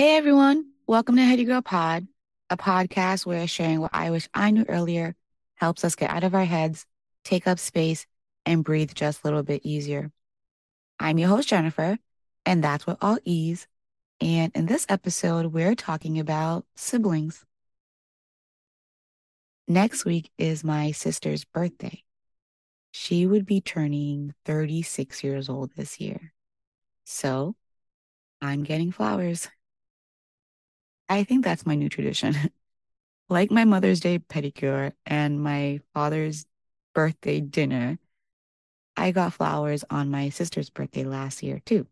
[0.00, 2.06] Hey everyone, welcome to Heady Girl Pod,
[2.50, 5.16] a podcast where sharing what I wish I knew earlier
[5.56, 6.86] helps us get out of our heads,
[7.24, 8.06] take up space,
[8.46, 10.12] and breathe just a little bit easier.
[11.00, 11.98] I'm your host, Jennifer,
[12.46, 13.66] and that's with all ease.
[14.20, 17.44] And in this episode, we're talking about siblings.
[19.66, 22.04] Next week is my sister's birthday.
[22.92, 26.32] She would be turning 36 years old this year.
[27.04, 27.56] So
[28.40, 29.48] I'm getting flowers.
[31.08, 32.34] I think that's my new tradition.
[33.28, 36.46] like my Mother's Day pedicure and my father's
[36.94, 37.98] birthday dinner,
[38.96, 41.86] I got flowers on my sister's birthday last year too.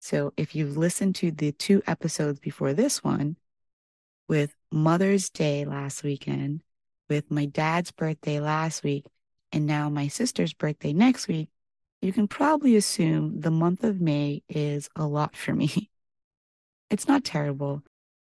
[0.00, 3.36] So if you've listened to the two episodes before this one,
[4.28, 6.62] with Mother's Day last weekend,
[7.08, 9.06] with my dad's birthday last week,
[9.52, 11.48] and now my sister's birthday next week,
[12.00, 15.90] you can probably assume the month of May is a lot for me.
[16.92, 17.82] It's not terrible.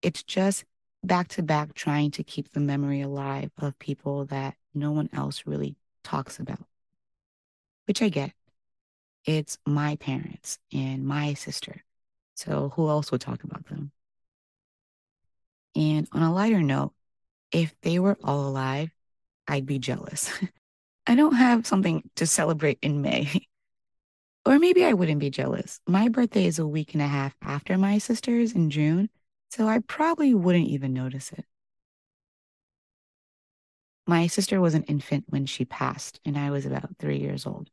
[0.01, 0.65] It's just
[1.03, 5.43] back to back trying to keep the memory alive of people that no one else
[5.45, 5.75] really
[6.05, 6.65] talks about,
[7.87, 8.33] which I get.
[9.25, 11.83] It's my parents and my sister.
[12.37, 13.91] So who else would talk about them?
[15.75, 16.93] And on a lighter note,
[17.51, 18.91] if they were all alive,
[19.49, 20.31] I'd be jealous.
[21.09, 23.49] I don't have something to celebrate in May.
[24.47, 25.81] Or maybe I wouldn't be jealous.
[25.87, 29.09] My birthday is a week and a half after my sister's in June,
[29.51, 31.47] so I probably wouldn't even notice it.
[34.07, 37.71] My sister was an infant when she passed, and I was about three years old.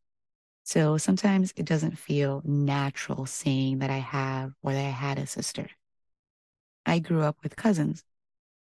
[0.63, 5.27] So sometimes it doesn't feel natural saying that I have or that I had a
[5.27, 5.69] sister.
[6.85, 8.05] I grew up with cousins,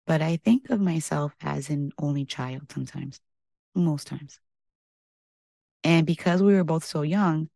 [0.07, 3.19] but I think of myself as an only child sometimes,
[3.75, 4.39] most times.
[5.83, 7.49] And because we were both so young,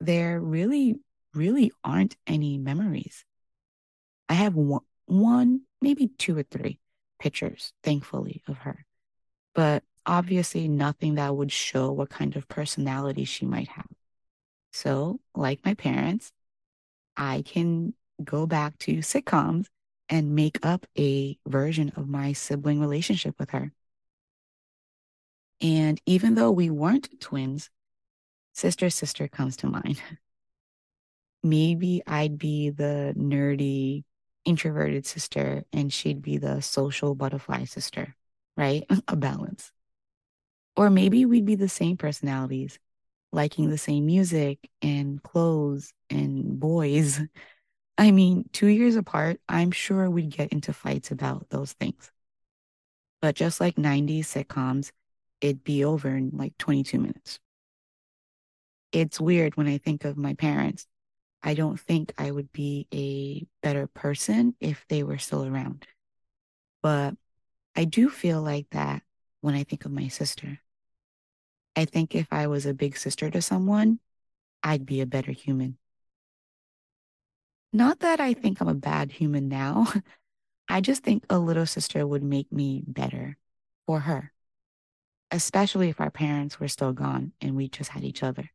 [0.00, 0.96] there really,
[1.34, 3.24] really aren't any memories.
[4.28, 6.78] I have one, maybe two or three
[7.18, 8.84] pictures, thankfully, of her,
[9.54, 13.86] but obviously nothing that would show what kind of personality she might have.
[14.72, 16.32] So, like my parents,
[17.16, 19.66] I can go back to sitcoms
[20.08, 23.72] and make up a version of my sibling relationship with her.
[25.60, 27.70] And even though we weren't twins,
[28.56, 30.00] Sister Sister comes to mind.
[31.42, 34.04] Maybe I'd be the nerdy,
[34.46, 38.16] introverted sister, and she'd be the social butterfly sister,
[38.56, 38.86] right?
[39.08, 39.70] A balance.
[40.74, 42.78] Or maybe we'd be the same personalities,
[43.30, 47.20] liking the same music and clothes and boys.
[47.98, 52.10] I mean, two years apart, I'm sure we'd get into fights about those things.
[53.20, 54.92] But just like 90s sitcoms,
[55.42, 57.38] it'd be over in like 22 minutes
[58.92, 60.86] it's weird when I think of my parents.
[61.42, 65.86] I don't think I would be a better person if they were still around.
[66.82, 67.14] But
[67.74, 69.02] I do feel like that
[69.40, 70.60] when I think of my sister.
[71.76, 74.00] I think if I was a big sister to someone,
[74.62, 75.76] I'd be a better human.
[77.72, 79.86] Not that I think I'm a bad human now.
[80.68, 83.36] I just think a little sister would make me better
[83.86, 84.32] for her,
[85.30, 88.50] especially if our parents were still gone and we just had each other.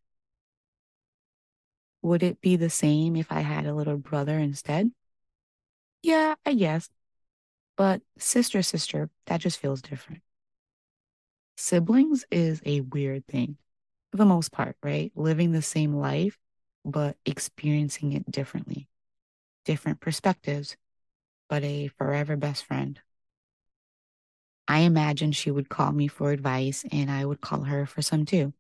[2.02, 4.92] Would it be the same if I had a little brother instead?
[6.02, 6.90] Yeah, I guess.
[7.78, 10.22] But sister, sister, that just feels different.
[11.58, 13.58] Siblings is a weird thing
[14.12, 15.12] for the most part, right?
[15.16, 16.40] Living the same life,
[16.84, 18.88] but experiencing it differently.
[19.66, 20.78] Different perspectives,
[21.50, 23.00] but a forever best friend.
[24.68, 28.26] I imagine she would call me for advice and I would call her for some
[28.26, 28.54] too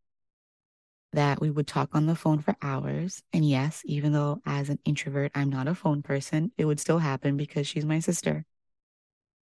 [1.14, 3.22] that we would talk on the phone for hours.
[3.34, 7.00] And yes, even though as an introvert, I'm not a phone person, it would still
[7.00, 8.46] happen because she's my sister.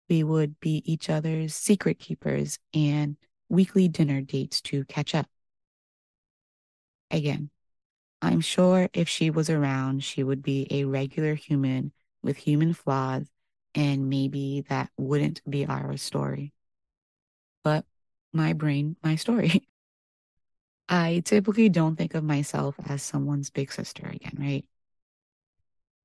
[0.10, 3.18] We would be each other's secret keepers and
[3.50, 5.28] weekly dinner dates to catch up.
[7.12, 7.50] Again,
[8.22, 11.94] I'm sure if she was around, she would be a regular human
[12.24, 13.30] with human flaws,
[13.76, 16.54] and maybe that wouldn't be our story.
[17.64, 17.86] But
[18.34, 19.68] my brain, my story.
[20.90, 24.66] I typically don't think of myself as someone's big sister again, right?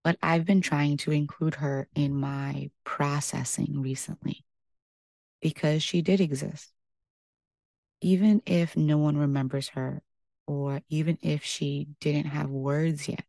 [0.05, 4.45] But I've been trying to include her in my processing recently
[5.41, 6.73] because she did exist.
[8.01, 10.03] Even if no one remembers her,
[10.47, 13.25] or even if she didn't have words yet.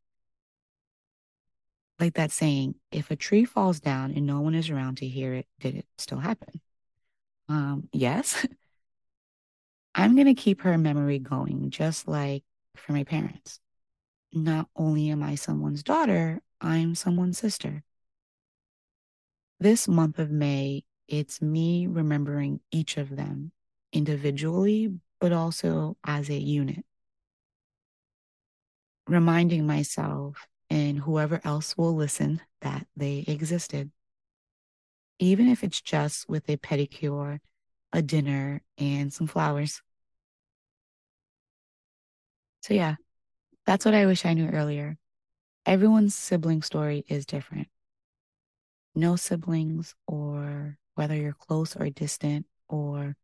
[1.99, 5.33] Like that saying, if a tree falls down and no one is around to hear
[5.33, 6.61] it, did it still happen?
[7.49, 8.45] Um, yes.
[9.97, 12.43] I'm going to keep her memory going, just like
[12.75, 13.61] for my parents.
[14.33, 17.81] Not only am I someone's daughter, I'm someone's sister.
[19.57, 23.53] This month of May, it's me remembering each of them
[23.93, 26.83] individually, but also as a unit.
[29.07, 33.91] Reminding myself and whoever else will listen that they existed.
[35.19, 37.39] Even if it's just with a pedicure,
[37.93, 39.81] a dinner, and some flowers.
[42.65, 42.95] So, yeah,
[43.67, 44.97] that's what I wish I knew earlier.
[45.67, 47.67] Everyone's sibling story is different.
[48.95, 53.17] No siblings, or whether you're close or distant, or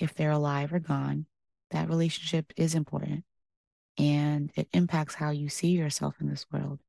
[0.00, 1.26] if they're alive or gone,
[1.70, 3.22] that relationship is important.
[3.96, 6.80] And it impacts how you see yourself in this world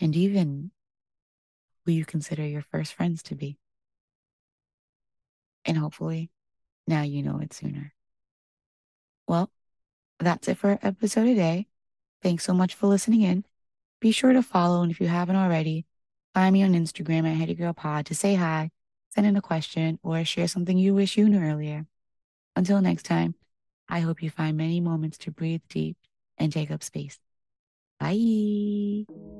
[0.00, 0.72] and even
[1.86, 3.56] who you consider your first friends to be.
[5.64, 6.32] And hopefully,
[6.88, 7.94] now you know it sooner.
[9.28, 9.52] Well,
[10.24, 11.66] that's it for our episode today.
[12.22, 13.44] Thanks so much for listening in.
[14.00, 15.86] Be sure to follow, and if you haven't already,
[16.34, 18.70] find me on Instagram at HeadyGirlPod to say hi,
[19.10, 21.86] send in a question, or share something you wish you knew earlier.
[22.56, 23.34] Until next time,
[23.88, 25.96] I hope you find many moments to breathe deep
[26.38, 27.18] and take up space.
[28.00, 29.33] Bye.